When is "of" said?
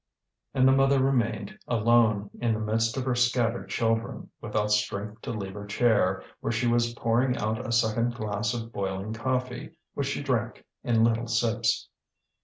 2.97-3.03, 8.55-8.73